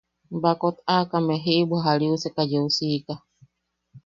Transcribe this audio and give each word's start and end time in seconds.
Baakot 0.41 0.75
aakame 0.93 1.35
jiʼibwa 1.43 1.77
jariuseka 1.85 2.41
yeu 2.51 2.67
siika. 2.75 3.15